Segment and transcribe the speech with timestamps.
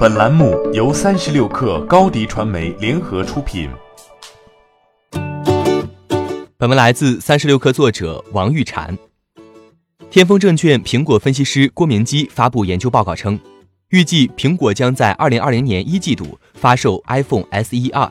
[0.00, 3.68] 本栏目由三十六氪高低传媒联合出品。
[6.56, 8.96] 本文来自三十六氪作者王玉婵。
[10.10, 13.38] 天风证券苹果分析师郭明基发布研究报告称，
[13.90, 18.10] 预计苹果将在二零二零年一季度发售 iPhone SE 二，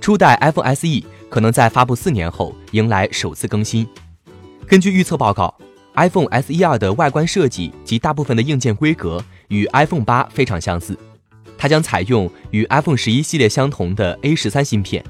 [0.00, 3.86] 初代 iPhone SE 可能在发布四年后迎来首次更新。
[4.66, 5.54] 根据预测报告
[5.94, 10.98] ，iPhone SE 二的外观设计及大部分的硬件规格与 iPhone 八非常相似。
[11.62, 15.00] 它将采用与 iPhone 十一系列相同的 A 十三芯片，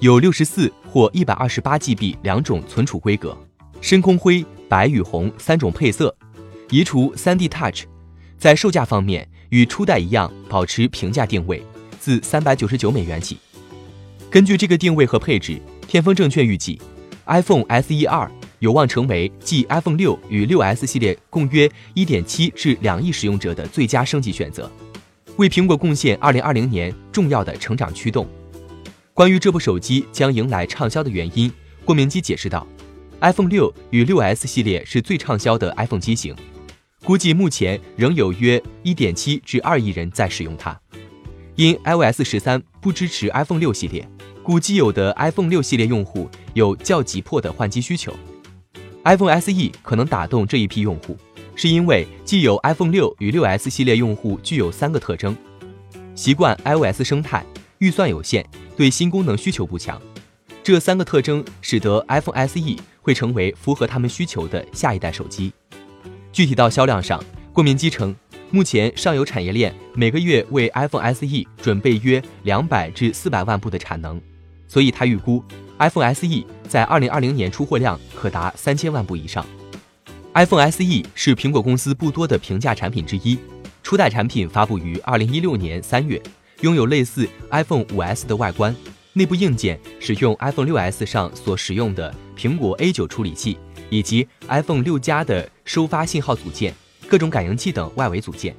[0.00, 3.36] 有六十四或一百二十八 GB 两种存储规格，
[3.82, 6.16] 深空灰、白与红三种配色，
[6.70, 7.82] 移除 3D Touch。
[8.38, 11.62] 在售价方面，与初代一样，保持平价定位，
[12.00, 13.36] 自三百九十九美元起。
[14.30, 16.80] 根据这个定位和配置，天风证券预计
[17.26, 18.30] ，iPhone SE 二
[18.60, 24.72] 有望成为继 iPhone 六与六 S 系列共约一点七至两亿使用者的最佳升级选择。
[25.38, 28.26] 为苹果贡献2020年重要的成长驱动。
[29.14, 31.50] 关于这部手机将迎来畅销的原因，
[31.84, 32.66] 郭明基解释道
[33.20, 36.34] ：“iPhone 6与 6S 系列是最畅销的 iPhone 机型，
[37.04, 40.78] 估计目前仍有约1.7至2亿人在使用它。
[41.54, 44.08] 因 iOS 13不支持 iPhone 6系列，
[44.42, 48.12] 故既有的 iPhone 6系列用户有较急迫的换机需求。
[49.04, 51.16] iPhone SE 可能打动这一批用户。”
[51.58, 55.36] 是因为既有 iPhone 六与六 S 系列用户具有三个特征：
[56.14, 57.44] 习惯 iOS 生态、
[57.78, 60.00] 预算有限、对新功能需求不强。
[60.62, 62.60] 这三个特征使得 iPhone SE
[63.02, 65.52] 会成为符合他们需求的下一代手机。
[66.30, 67.20] 具体到销量上，
[67.52, 68.14] 郭明基称，
[68.52, 71.26] 目前上游产业链每个月为 iPhone SE
[71.60, 74.20] 准备约两百至四百万部的产能，
[74.68, 75.42] 所以他预估
[75.80, 79.44] iPhone SE 在二零二零年出货量可达三千万部以上。
[80.34, 83.38] iPhone SE 是苹果公司不多的平价产品之一。
[83.82, 86.22] 初代产品发布于2016年3月，
[86.60, 88.74] 拥有类似 iPhone 5S 的外观，
[89.14, 93.56] 内部硬件使用 iPhone 6S 上所使用的苹果 A9 处理器，
[93.88, 96.74] 以及 iPhone 6加的收发信号组件、
[97.08, 98.54] 各种感应器等外围组件。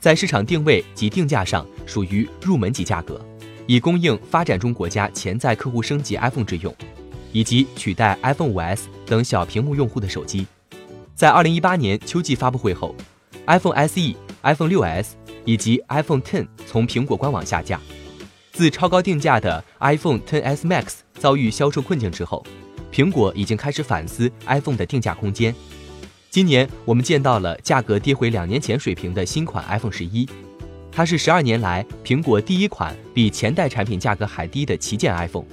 [0.00, 3.20] 在市场定位及定价上属于入门级价格，
[3.66, 6.74] 以供应发展中国家潜在客户升级 iPhone 之用，
[7.32, 10.46] 以及取代 iPhone 5S 等小屏幕用户的手机。
[11.20, 12.96] 在二零一八年秋季发布会后
[13.46, 15.08] ，iPhone SE、iPhone 6s
[15.44, 17.78] 以及 iPhone X 从苹果官网下架。
[18.52, 22.42] 自超高定价的 iPhone XS Max 遭遇销售困境之后，
[22.90, 25.54] 苹果已经开始反思 iPhone 的定价空间。
[26.30, 30.26] 今年我们见到了价格跌回两年前水平的新款 iPhone 十一，
[30.90, 35.44] 它是十二年来苹果第一款比前代产品价格还低的旗舰 iPhone。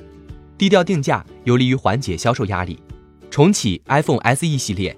[0.57, 2.79] 低调定价有利于缓解销售压力，
[3.29, 4.97] 重启 iPhone SE 系列。